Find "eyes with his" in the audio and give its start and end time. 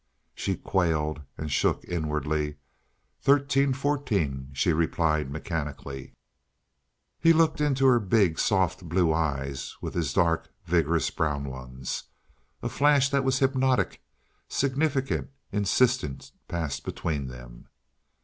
9.13-10.11